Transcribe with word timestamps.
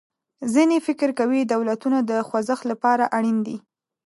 ځینې 0.53 0.77
فکر 0.87 1.09
کوي 1.19 1.41
دولتونه 1.53 1.97
د 2.09 2.11
خوځښت 2.27 2.63
له 2.69 2.75
پاره 2.83 3.05
اړین 3.17 3.37
دي. 3.47 3.57